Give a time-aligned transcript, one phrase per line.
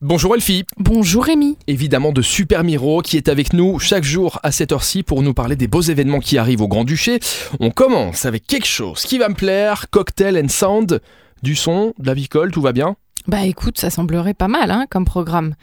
[0.00, 1.56] Bonjour Elfie, Bonjour Rémi.
[1.66, 5.34] évidemment de Super Miro qui est avec nous chaque jour à cette heure-ci pour nous
[5.34, 7.18] parler des beaux événements qui arrivent au Grand-Duché.
[7.58, 11.00] On commence avec quelque chose qui va me plaire, cocktail and sound,
[11.42, 12.94] du son, de la vicole, tout va bien?
[13.26, 15.56] Bah écoute, ça semblerait pas mal hein, comme programme.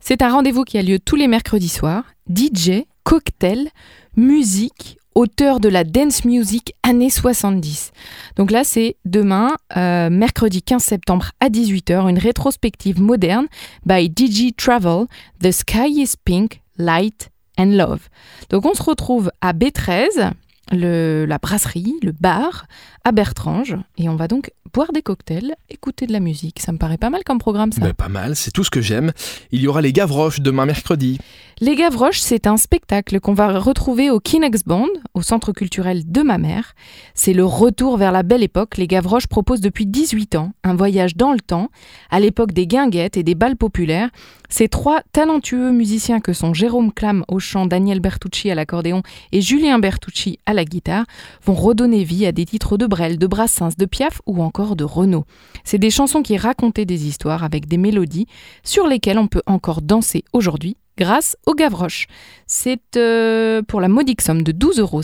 [0.00, 2.04] C'est un rendez-vous qui a lieu tous les mercredis soirs.
[2.34, 3.68] DJ, cocktail,
[4.16, 7.92] musique, auteur de la dance music années 70.
[8.36, 13.46] Donc là, c'est demain, euh, mercredi 15 septembre à 18h, une rétrospective moderne
[13.86, 15.06] by DJ Travel,
[15.42, 18.08] The Sky is Pink, Light and Love.
[18.50, 20.32] Donc on se retrouve à B13,
[20.72, 22.66] le- la brasserie, le bar,
[23.04, 26.58] à Bertrange, et on va donc boire des cocktails, écouter de la musique.
[26.60, 27.80] Ça me paraît pas mal comme programme ça.
[27.80, 29.12] Ben, Pas mal, c'est tout ce que j'aime.
[29.52, 31.18] Il y aura les Gavroches demain mercredi.
[31.60, 36.22] Les Gavroches, c'est un spectacle qu'on va retrouver au Kinex Band, au centre culturel de
[36.22, 36.74] ma mère.
[37.14, 38.76] C'est le retour vers la belle époque.
[38.78, 41.68] Les Gavroches proposent depuis 18 ans un voyage dans le temps,
[42.10, 44.08] à l'époque des guinguettes et des balles populaires.
[44.48, 49.40] Ces trois talentueux musiciens que sont Jérôme Clam au chant, Daniel Bertucci à l'accordéon et
[49.40, 51.04] Julien Bertucci à la guitare
[51.44, 54.84] vont redonner vie à des titres de Brel, de Brassens, de Piaf ou encore de
[54.84, 55.24] Renaud.
[55.64, 58.26] C'est des chansons qui racontaient des histoires avec des mélodies
[58.62, 62.06] sur lesquelles on peut encore danser aujourd'hui grâce aux Gavroches.
[62.46, 65.02] C'est euh, pour la modique somme de 12,50 euros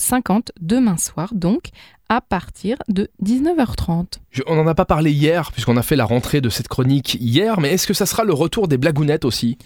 [0.60, 1.70] demain soir, donc
[2.08, 4.20] à partir de 19h30.
[4.30, 7.16] Je- on n'en a pas parlé hier, puisqu'on a fait la rentrée de cette chronique
[7.20, 9.58] hier, mais est-ce que ça sera le retour des blagounettes aussi?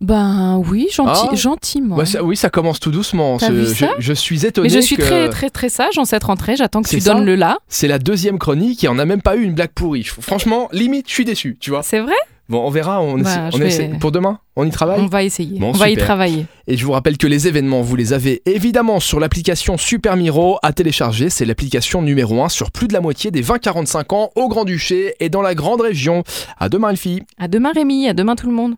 [0.00, 1.34] Ben oui, gentil, Ah.
[1.34, 2.04] gentiment.
[2.04, 3.36] Ça- Oui, ça commence tout doucement.
[3.38, 6.04] Vu je, ça je suis étonné Mais je suis que très très très sage en
[6.04, 7.58] cette rentrée, j'attends que tu ça donnes le là.
[7.68, 10.04] c'est la deuxième chronique et on n'a même pas eu une blague pourrie.
[10.04, 11.82] Franchement, limite, je suis déçu, tu vois.
[11.82, 12.14] C'est vrai?
[12.48, 15.00] Bon, on verra, on, Bah, on vais- Pour demain, on y travaille?
[15.00, 16.46] On va essayer, Bon, on va y travailler.
[16.68, 20.56] Et je vous rappelle que les événements, vous les avez évidemment sur l'application Super Miro
[20.62, 21.28] à télécharger.
[21.28, 25.28] C'est l'application numéro 1 sur plus de la moitié des 20-45 ans au Grand-Duché et
[25.28, 26.22] dans la grande région.
[26.60, 27.22] À demain, Elfie.
[27.36, 28.76] À demain Rémi, à demain tout le monde.